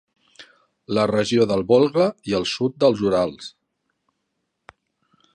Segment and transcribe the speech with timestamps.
[0.97, 3.51] La regió del Volga i el sud dels Urals.